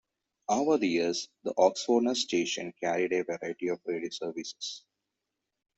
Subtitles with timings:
[0.49, 4.83] Over the years, the Orfordness station carried a variety of radio services.